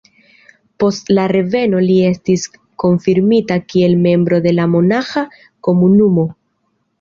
[0.83, 2.45] Post la reveno li estis
[2.85, 5.25] konfirmita kiel membro de la monaĥa
[5.69, 6.27] komunumo.